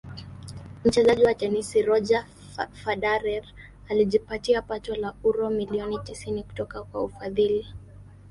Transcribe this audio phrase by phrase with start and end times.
[0.85, 2.25] mchezaji wa tenisi Roger
[2.71, 3.43] Federer
[3.89, 7.67] alijipatia pato la uro milioni tisini kutoka kwa ufadhili